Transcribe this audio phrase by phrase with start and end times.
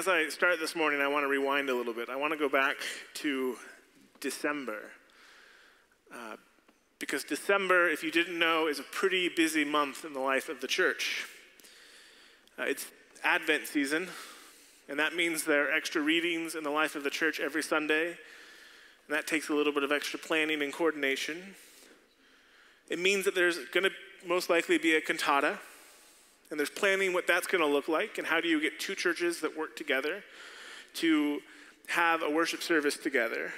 [0.00, 2.08] as I start this morning, I want to rewind a little bit.
[2.08, 2.76] I want to go back
[3.16, 3.56] to
[4.18, 4.78] December.
[6.10, 6.36] Uh,
[6.98, 10.62] because December, if you didn't know, is a pretty busy month in the life of
[10.62, 11.26] the church.
[12.58, 12.86] Uh, it's
[13.24, 14.08] Advent season,
[14.88, 18.06] and that means there are extra readings in the life of the church every Sunday,
[18.06, 18.16] and
[19.10, 21.42] that takes a little bit of extra planning and coordination.
[22.88, 23.90] It means that there's going to
[24.26, 25.58] most likely be a cantata
[26.50, 28.94] and there's planning what that's going to look like, and how do you get two
[28.94, 30.22] churches that work together
[30.94, 31.40] to
[31.88, 33.52] have a worship service together.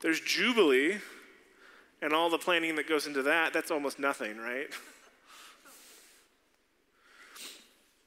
[0.00, 0.98] There's Jubilee,
[2.02, 4.68] and all the planning that goes into that, that's almost nothing, right?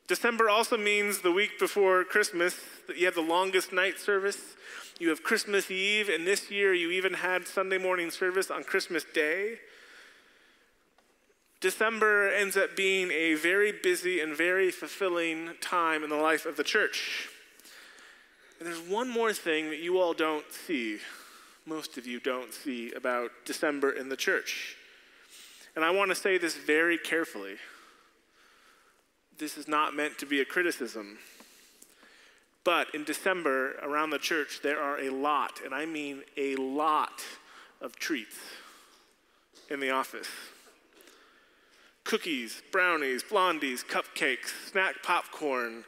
[0.07, 4.55] December also means the week before Christmas that you have the longest night service.
[4.99, 9.03] You have Christmas Eve, and this year you even had Sunday morning service on Christmas
[9.03, 9.59] Day.
[11.61, 16.55] December ends up being a very busy and very fulfilling time in the life of
[16.55, 17.29] the church.
[18.59, 20.99] And there's one more thing that you all don't see,
[21.65, 24.75] most of you don't see about December in the church.
[25.75, 27.55] And I want to say this very carefully.
[29.37, 31.19] This is not meant to be a criticism.
[32.63, 37.21] But in December, around the church, there are a lot, and I mean a lot,
[37.81, 38.37] of treats
[39.69, 40.27] in the office
[42.09, 45.83] cookies, brownies, blondies, cupcakes, snack popcorn.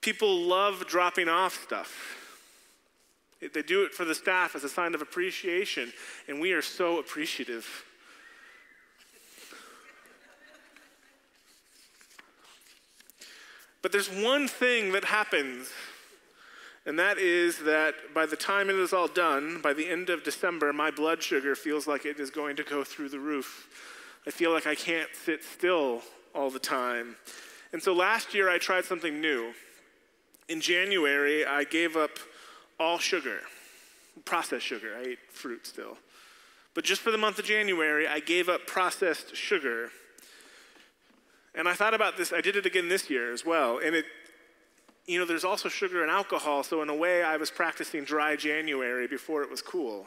[0.00, 2.16] People love dropping off stuff.
[3.40, 5.92] They do it for the staff as a sign of appreciation,
[6.26, 7.84] and we are so appreciative.
[13.82, 15.68] But there's one thing that happens,
[16.86, 20.24] and that is that by the time it is all done, by the end of
[20.24, 23.93] December, my blood sugar feels like it is going to go through the roof.
[24.26, 26.02] I feel like I can't sit still
[26.34, 27.16] all the time.
[27.72, 29.52] And so last year I tried something new.
[30.48, 32.10] In January, I gave up
[32.78, 33.40] all sugar,
[34.24, 34.92] processed sugar.
[34.98, 35.96] I ate fruit still.
[36.74, 39.90] But just for the month of January, I gave up processed sugar.
[41.54, 43.78] And I thought about this, I did it again this year as well.
[43.78, 44.06] And it,
[45.06, 48.36] you know, there's also sugar and alcohol, so in a way, I was practicing dry
[48.36, 50.06] January before it was cool.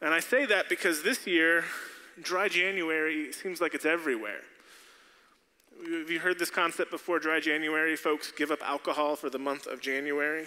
[0.00, 1.64] And I say that because this year,
[2.20, 4.40] dry January seems like it's everywhere.
[5.98, 7.18] Have you heard this concept before?
[7.18, 10.46] Dry January, folks give up alcohol for the month of January.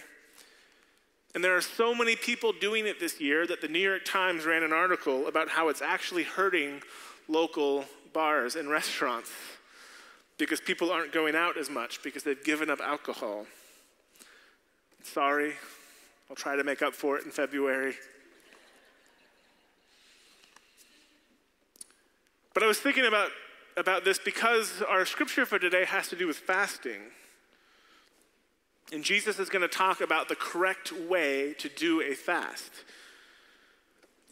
[1.33, 4.45] And there are so many people doing it this year that the New York Times
[4.45, 6.81] ran an article about how it's actually hurting
[7.27, 7.83] local
[8.13, 9.31] bars and restaurants
[10.37, 13.45] because people aren't going out as much because they've given up alcohol.
[15.03, 15.53] Sorry,
[16.29, 17.95] I'll try to make up for it in February.
[22.55, 23.29] But I was thinking about,
[23.77, 27.01] about this because our scripture for today has to do with fasting.
[28.93, 32.71] And Jesus is going to talk about the correct way to do a fast.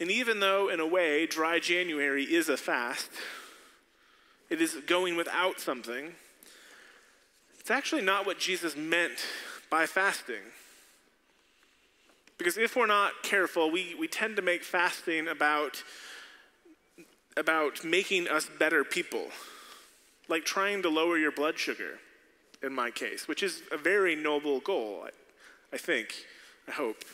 [0.00, 3.10] And even though, in a way, dry January is a fast,
[4.48, 6.12] it is going without something,
[7.60, 9.24] it's actually not what Jesus meant
[9.70, 10.42] by fasting.
[12.38, 15.82] Because if we're not careful, we, we tend to make fasting about
[17.36, 19.26] about making us better people,
[20.28, 21.98] like trying to lower your blood sugar,
[22.62, 25.10] in my case, which is a very noble goal, I,
[25.74, 26.14] I think,
[26.68, 27.04] I hope.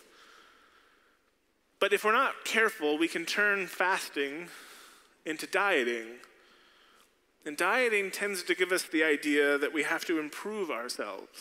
[1.81, 4.49] But if we're not careful, we can turn fasting
[5.25, 6.07] into dieting.
[7.47, 11.41] And dieting tends to give us the idea that we have to improve ourselves.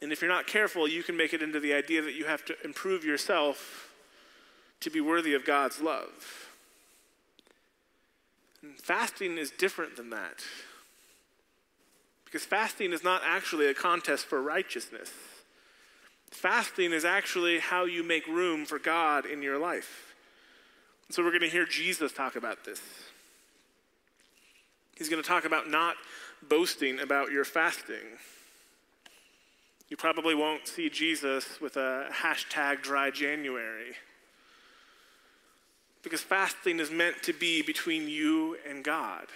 [0.00, 2.44] And if you're not careful, you can make it into the idea that you have
[2.46, 3.92] to improve yourself
[4.80, 6.43] to be worthy of God's love.
[8.82, 10.44] Fasting is different than that.
[12.24, 15.10] Because fasting is not actually a contest for righteousness.
[16.30, 20.14] Fasting is actually how you make room for God in your life.
[21.10, 22.82] so we're going to hear Jesus talk about this.
[24.96, 25.96] He's going to talk about not
[26.48, 28.18] boasting about your fasting.
[29.88, 33.94] You probably won't see Jesus with a hashtag dry January
[36.04, 39.26] because fasting is meant to be between you and God.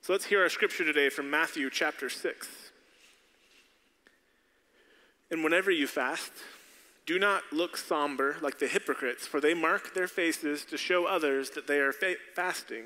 [0.00, 2.48] So let's hear our scripture today from Matthew chapter 6.
[5.30, 6.32] And whenever you fast,
[7.04, 11.50] do not look somber like the hypocrites, for they mark their faces to show others
[11.50, 12.84] that they are fa- fasting.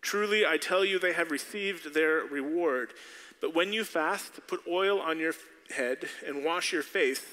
[0.00, 2.92] Truly, I tell you, they have received their reward.
[3.40, 5.34] But when you fast, put oil on your
[5.70, 7.24] head and wash your face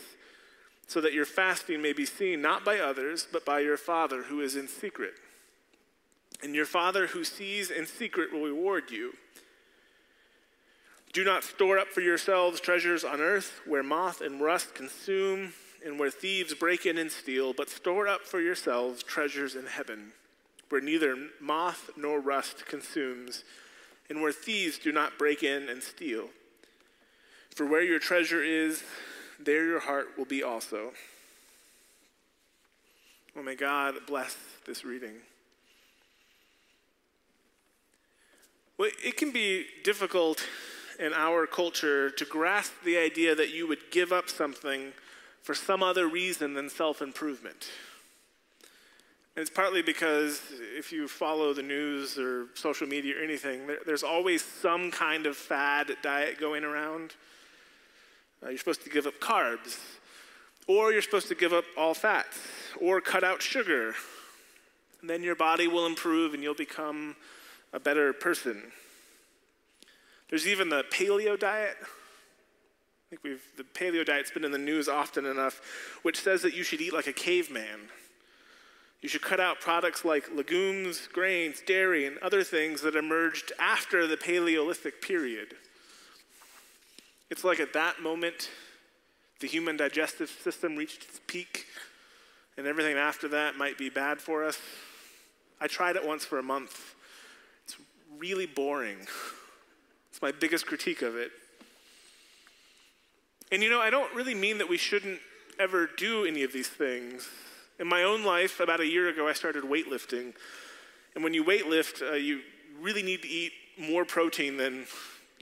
[0.88, 4.42] so that your fasting may be seen not by others, but by your Father who
[4.42, 5.14] is in secret.
[6.44, 9.14] And your Father who sees in secret will reward you.
[11.14, 15.54] Do not store up for yourselves treasures on earth where moth and rust consume
[15.86, 20.12] and where thieves break in and steal, but store up for yourselves treasures in heaven
[20.70, 23.44] where neither moth nor rust consumes
[24.10, 26.30] and where thieves do not break in and steal.
[27.56, 28.84] For where your treasure is,
[29.40, 30.92] there your heart will be also.
[33.36, 35.16] Well, may God bless this reading.
[38.78, 40.46] Well, it can be difficult
[41.00, 44.94] in our culture to grasp the idea that you would give up something
[45.42, 47.68] for some other reason than self improvement.
[49.36, 50.42] And it's partly because
[50.78, 55.26] if you follow the news or social media or anything, there, there's always some kind
[55.26, 57.14] of fad diet going around.
[58.44, 59.80] Uh, you're supposed to give up carbs,
[60.68, 62.40] or you're supposed to give up all fats,
[62.82, 63.94] or cut out sugar.
[65.02, 67.16] And then your body will improve and you'll become
[67.74, 68.72] a better person.
[70.30, 71.78] There's even the paleo diet.
[71.82, 75.62] I think we've, the paleo diet's been in the news often enough,
[76.02, 77.90] which says that you should eat like a caveman.
[79.02, 84.08] You should cut out products like legumes, grains, dairy, and other things that emerged after
[84.08, 85.56] the Paleolithic period.
[87.30, 88.50] It's like at that moment,
[89.40, 91.66] the human digestive system reached its peak,
[92.58, 94.60] and everything after that might be bad for us.
[95.60, 96.96] I tried it once for a month.
[97.66, 97.76] It's
[98.18, 99.00] really boring.
[100.12, 101.32] It's my biggest critique of it.
[103.52, 105.20] And you know, I don't really mean that we shouldn't
[105.60, 107.28] ever do any of these things.
[107.80, 110.34] In my own life, about a year ago, I started weightlifting.
[111.14, 112.42] And when you weightlift, uh, you
[112.80, 114.86] really need to eat more protein than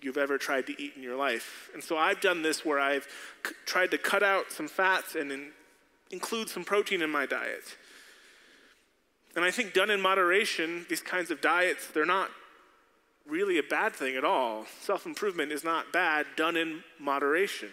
[0.04, 1.70] you've ever tried to eat in your life.
[1.74, 3.08] And so I've done this where I've
[3.46, 5.52] c- tried to cut out some fats and in-
[6.12, 7.78] include some protein in my diet.
[9.36, 12.30] And I think done in moderation, these kinds of diets, they're not
[13.28, 14.66] really a bad thing at all.
[14.82, 17.70] Self improvement is not bad, done in moderation.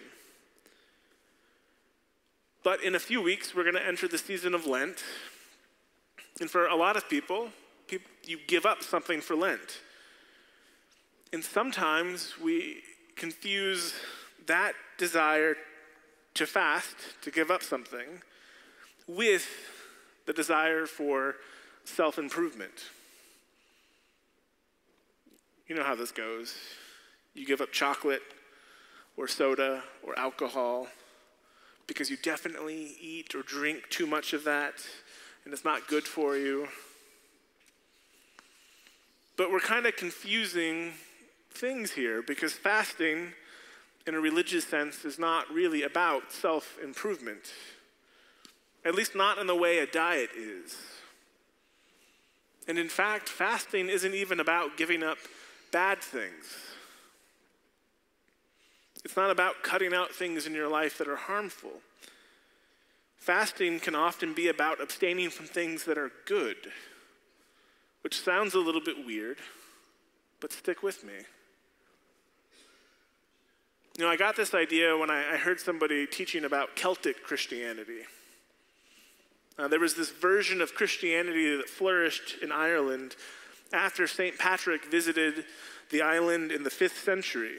[2.63, 5.03] But in a few weeks, we're going to enter the season of Lent.
[6.39, 7.49] And for a lot of people,
[7.87, 9.81] people you give up something for Lent.
[11.33, 12.81] And sometimes we
[13.15, 13.93] confuse
[14.47, 15.55] that desire
[16.33, 18.21] to fast, to give up something,
[19.07, 19.47] with
[20.25, 21.35] the desire for
[21.83, 22.73] self improvement.
[25.67, 26.55] You know how this goes.
[27.33, 28.23] You give up chocolate
[29.15, 30.87] or soda or alcohol
[31.87, 34.73] because you definitely eat or drink too much of that
[35.43, 36.67] and it's not good for you.
[39.37, 40.93] But we're kind of confusing
[41.53, 43.33] things here because fasting,
[44.07, 47.53] in a religious sense, is not really about self improvement,
[48.83, 50.75] at least not in the way a diet is.
[52.67, 55.17] And in fact, fasting isn't even about giving up
[55.71, 56.45] bad things.
[59.03, 61.81] It's not about cutting out things in your life that are harmful.
[63.17, 66.57] Fasting can often be about abstaining from things that are good,
[68.01, 69.37] which sounds a little bit weird,
[70.39, 71.13] but stick with me.
[74.01, 77.99] You know, I got this idea when I, I heard somebody teaching about Celtic Christianity.
[79.59, 83.15] Uh, there was this version of Christianity that flourished in Ireland
[83.71, 84.39] after St.
[84.39, 85.45] Patrick visited
[85.91, 87.57] the island in the fifth century.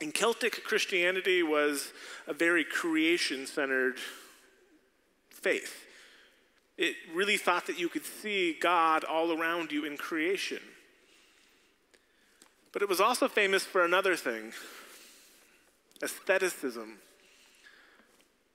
[0.00, 1.92] And Celtic Christianity was
[2.28, 3.96] a very creation centered
[5.30, 5.84] faith.
[6.78, 10.60] It really thought that you could see God all around you in creation.
[12.72, 14.52] But it was also famous for another thing
[16.02, 16.98] asceticism,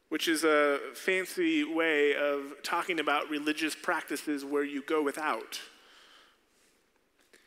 [0.10, 5.60] which is a fancy way of talking about religious practices where you go without.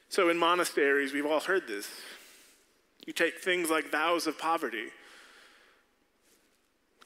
[0.08, 1.88] So in monasteries, we've all heard this.
[3.06, 4.88] You take things like vows of poverty,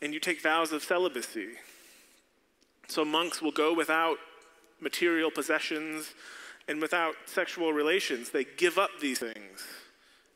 [0.01, 1.51] and you take vows of celibacy.
[2.89, 4.19] So monks will go without
[4.81, 6.15] material possessions
[6.69, 8.31] and without sexual relations.
[8.31, 9.67] They give up these things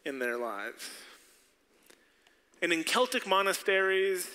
[0.04, 0.88] in their lives.
[2.62, 4.28] And in Celtic monasteries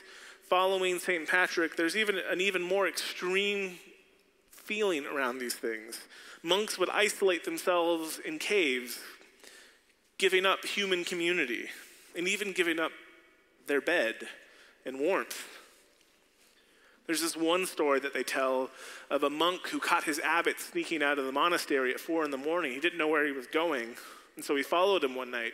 [0.49, 1.27] following St.
[1.27, 3.79] Patrick, there's even an even more extreme
[4.51, 5.99] feeling around these things.
[6.41, 8.99] Monks would isolate themselves in caves,
[10.17, 11.69] giving up human community,
[12.17, 12.91] and even giving up
[13.67, 14.15] their bed
[14.85, 15.47] and warmth.
[17.05, 18.69] There's this one story that they tell
[19.09, 22.31] of a monk who caught his abbot sneaking out of the monastery at four in
[22.31, 22.71] the morning.
[22.71, 23.95] He didn't know where he was going,
[24.35, 25.53] and so he followed him one night.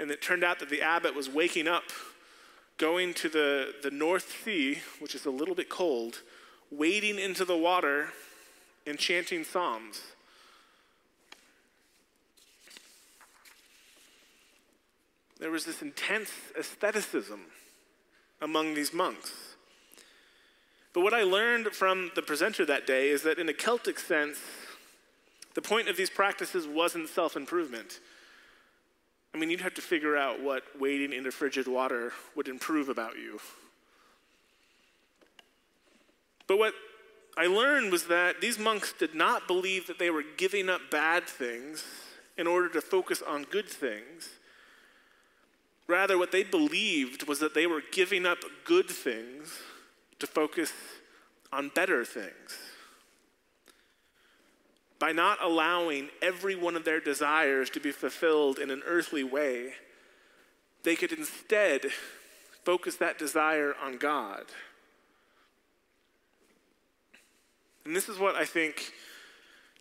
[0.00, 1.84] And it turned out that the abbot was waking up,
[2.78, 6.22] going to the, the North Sea, which is a little bit cold,
[6.70, 8.08] wading into the water
[8.86, 10.00] and chanting psalms.
[15.40, 17.40] there was this intense asceticism
[18.40, 19.56] among these monks.
[20.92, 24.38] But what I learned from the presenter that day is that in a Celtic sense,
[25.54, 28.00] the point of these practices wasn't self improvement.
[29.34, 33.16] I mean, you'd have to figure out what wading into frigid water would improve about
[33.16, 33.40] you.
[36.46, 36.74] But what
[37.36, 41.24] I learned was that these monks did not believe that they were giving up bad
[41.24, 41.84] things
[42.36, 44.30] in order to focus on good things.
[45.86, 49.58] Rather, what they believed was that they were giving up good things
[50.18, 50.72] to focus
[51.52, 52.58] on better things.
[55.00, 59.72] By not allowing every one of their desires to be fulfilled in an earthly way,
[60.84, 61.86] they could instead
[62.64, 64.44] focus that desire on God.
[67.86, 68.92] And this is what I think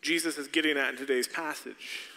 [0.01, 2.07] Jesus is getting at in today's passage.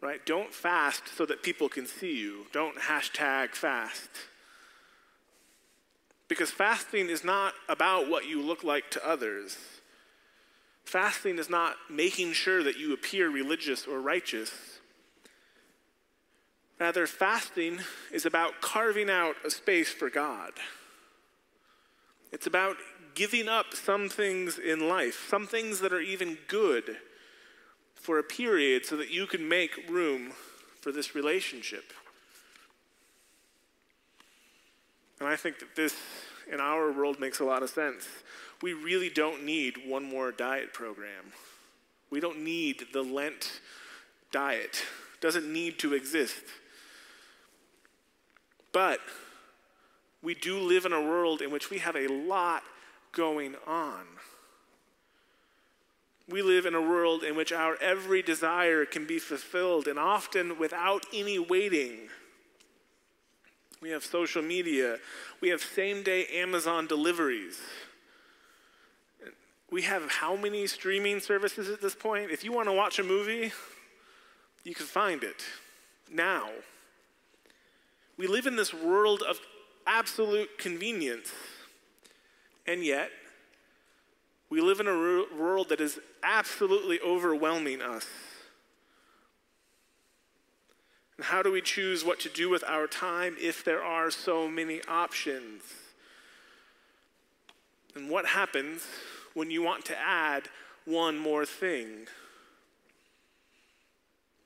[0.00, 0.24] Right?
[0.24, 2.46] Don't fast so that people can see you.
[2.52, 4.08] Don't hashtag fast.
[6.26, 9.58] Because fasting is not about what you look like to others.
[10.90, 14.80] Fasting is not making sure that you appear religious or righteous.
[16.80, 17.78] Rather, fasting
[18.10, 20.50] is about carving out a space for God.
[22.32, 22.76] It's about
[23.14, 26.96] giving up some things in life, some things that are even good,
[27.94, 30.32] for a period so that you can make room
[30.80, 31.92] for this relationship.
[35.20, 35.94] And I think that this,
[36.50, 38.06] in our world, makes a lot of sense.
[38.62, 41.32] We really don't need one more diet program.
[42.10, 43.60] We don't need the Lent
[44.32, 44.82] diet.
[45.14, 46.42] It doesn't need to exist.
[48.72, 49.00] But
[50.22, 52.62] we do live in a world in which we have a lot
[53.12, 54.04] going on.
[56.28, 60.58] We live in a world in which our every desire can be fulfilled and often
[60.58, 62.08] without any waiting.
[63.80, 64.98] We have social media.
[65.40, 67.58] We have same day Amazon deliveries.
[69.70, 72.30] We have how many streaming services at this point?
[72.30, 73.52] If you want to watch a movie,
[74.64, 75.42] you can find it
[76.12, 76.48] now.
[78.18, 79.38] We live in this world of
[79.86, 81.32] absolute convenience.
[82.66, 83.10] And yet,
[84.50, 88.06] we live in a world that is absolutely overwhelming us.
[91.20, 94.48] And how do we choose what to do with our time if there are so
[94.48, 95.60] many options?
[97.94, 98.86] And what happens
[99.34, 100.44] when you want to add
[100.86, 102.06] one more thing?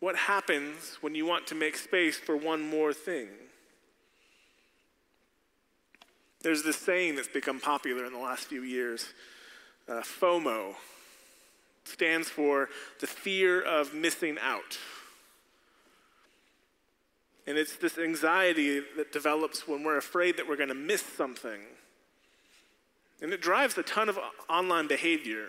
[0.00, 3.28] What happens when you want to make space for one more thing?
[6.42, 9.06] There's this saying that's become popular in the last few years
[9.88, 10.74] uh, FOMO
[11.84, 14.76] stands for the fear of missing out.
[17.46, 21.60] And it's this anxiety that develops when we're afraid that we're going to miss something.
[23.20, 25.48] And it drives a ton of online behavior.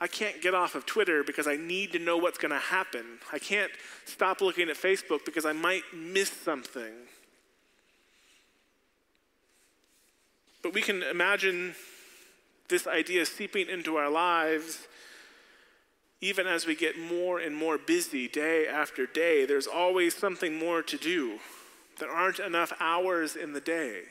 [0.00, 3.04] I can't get off of Twitter because I need to know what's going to happen.
[3.32, 3.70] I can't
[4.06, 6.92] stop looking at Facebook because I might miss something.
[10.62, 11.74] But we can imagine
[12.68, 14.78] this idea seeping into our lives
[16.24, 19.44] even as we get more and more busy day after day.
[19.44, 21.38] There's always something more to do.
[22.00, 24.04] There aren't enough hours in the day.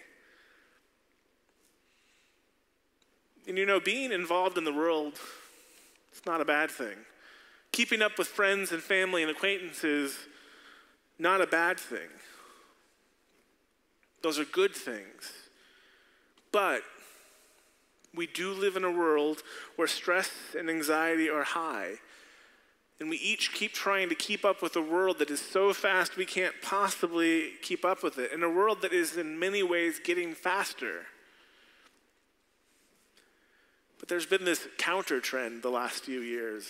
[3.48, 5.14] And you know, being involved in the world,
[6.12, 6.98] it's not a bad thing.
[7.72, 10.16] Keeping up with friends and family and acquaintances,
[11.18, 12.10] not a bad thing.
[14.22, 15.32] Those are good things.
[16.52, 16.84] But
[18.16, 19.44] we do live in a world
[19.76, 21.96] where stress and anxiety are high.
[23.00, 26.16] And we each keep trying to keep up with a world that is so fast
[26.16, 30.00] we can't possibly keep up with it, in a world that is in many ways
[30.04, 31.08] getting faster.
[34.00, 36.70] But there's been this counter trend the last few years.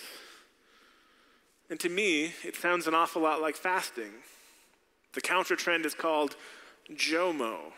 [1.68, 4.12] And to me, it sounds an awful lot like fasting.
[5.14, 6.36] The counter trend is called
[6.92, 7.72] JOMO.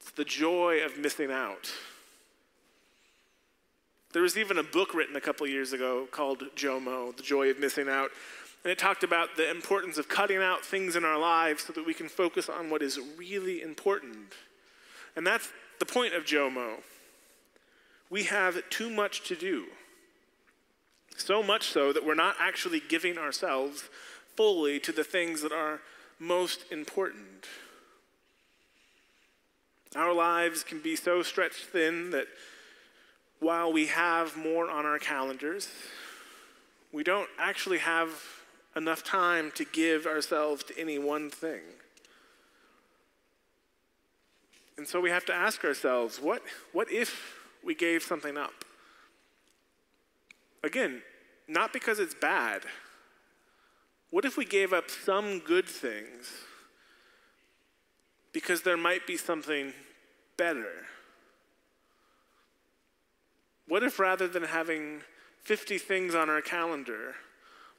[0.00, 1.70] It's the joy of missing out.
[4.12, 7.60] There was even a book written a couple years ago called JOMO, The Joy of
[7.60, 8.10] Missing Out.
[8.64, 11.86] And it talked about the importance of cutting out things in our lives so that
[11.86, 14.34] we can focus on what is really important.
[15.14, 15.48] And that's
[15.78, 16.82] the point of JOMO.
[18.10, 19.66] We have too much to do.
[21.16, 23.84] So much so that we're not actually giving ourselves
[24.36, 25.80] fully to the things that are
[26.18, 27.46] most important.
[29.94, 32.26] Our lives can be so stretched thin that
[33.40, 35.68] while we have more on our calendars,
[36.92, 38.10] we don't actually have
[38.76, 41.62] enough time to give ourselves to any one thing.
[44.76, 46.42] And so we have to ask ourselves what,
[46.72, 48.64] what if we gave something up?
[50.62, 51.02] Again,
[51.48, 52.62] not because it's bad.
[54.10, 56.32] What if we gave up some good things
[58.32, 59.72] because there might be something
[60.36, 60.86] better?
[63.70, 65.02] What if rather than having
[65.44, 67.14] 50 things on our calendar,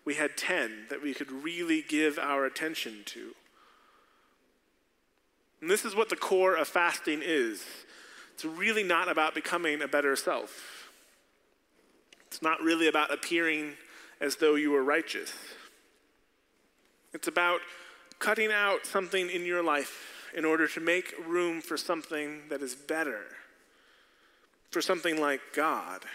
[0.06, 3.36] we had 10 that we could really give our attention to?
[5.60, 7.66] And this is what the core of fasting is.
[8.34, 10.88] It's really not about becoming a better self.
[12.28, 13.74] It's not really about appearing
[14.22, 15.34] as though you were righteous.
[17.14, 17.60] It's about
[18.18, 22.76] cutting out something in your life in order to make room for something that is
[22.76, 23.26] better,
[24.72, 26.06] for something like God.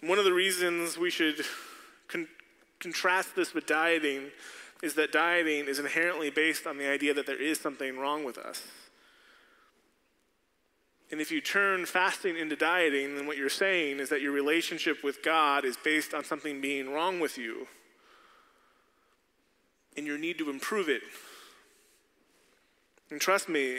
[0.00, 1.44] One of the reasons we should
[2.08, 2.28] con-
[2.80, 4.30] contrast this with dieting
[4.82, 8.38] is that dieting is inherently based on the idea that there is something wrong with
[8.38, 8.62] us.
[11.10, 15.04] And if you turn fasting into dieting, then what you're saying is that your relationship
[15.04, 17.68] with God is based on something being wrong with you
[19.96, 21.02] and your need to improve it.
[23.10, 23.78] And trust me,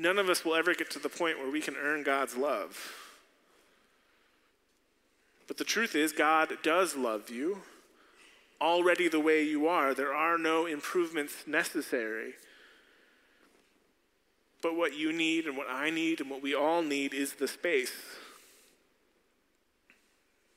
[0.00, 2.94] none of us will ever get to the point where we can earn God's love.
[5.46, 7.62] But the truth is, God does love you
[8.60, 9.94] already the way you are.
[9.94, 12.34] There are no improvements necessary.
[14.62, 17.48] But what you need and what I need and what we all need is the
[17.48, 17.92] space.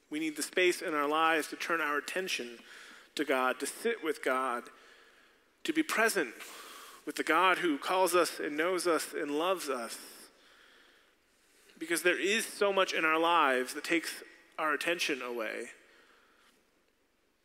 [0.09, 2.59] We need the space in our lives to turn our attention
[3.15, 4.63] to God, to sit with God,
[5.63, 6.33] to be present
[7.05, 9.97] with the God who calls us and knows us and loves us.
[11.77, 14.23] Because there is so much in our lives that takes
[14.57, 15.69] our attention away,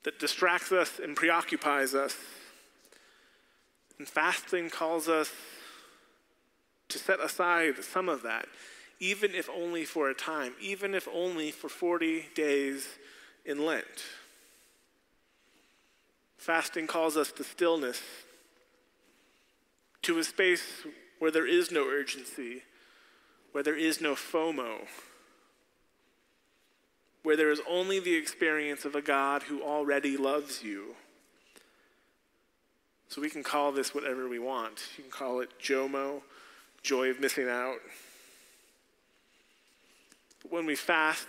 [0.04, 2.16] that distracts us and preoccupies us.
[3.98, 5.32] And fasting calls us
[6.88, 8.46] to set aside some of that,
[9.00, 12.86] even if only for a time, even if only for 40 days
[13.44, 13.84] in Lent.
[16.38, 18.00] Fasting calls us to stillness,
[20.08, 20.86] to a space
[21.18, 22.62] where there is no urgency,
[23.52, 24.88] where there is no FOMO,
[27.22, 30.94] where there is only the experience of a God who already loves you.
[33.08, 34.80] So we can call this whatever we want.
[34.96, 36.22] You can call it JOMO,
[36.82, 37.76] joy of missing out.
[40.42, 41.28] But when we fast,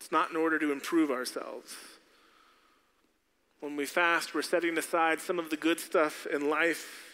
[0.00, 1.74] it's not in order to improve ourselves.
[3.58, 7.11] When we fast, we're setting aside some of the good stuff in life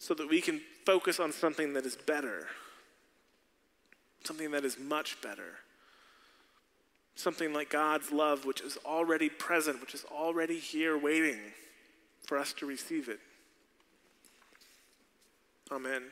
[0.00, 2.48] so that we can focus on something that is better,
[4.24, 5.58] something that is much better.
[7.16, 11.38] Something like God's love, which is already present, which is already here waiting
[12.24, 13.18] for us to receive it.
[15.70, 16.04] Amen.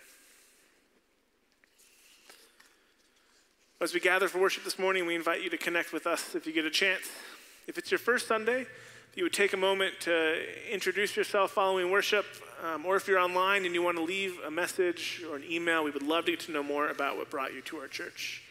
[3.81, 6.47] As we gather for worship this morning, we invite you to connect with us if
[6.47, 7.09] you get a chance.
[7.67, 8.67] If it's your first Sunday,
[9.19, 12.25] you would take a moment to introduce yourself following worship,
[12.63, 15.83] um, or if you're online and you want to leave a message or an email,
[15.83, 18.45] we would love to get to know more about what brought you to our church.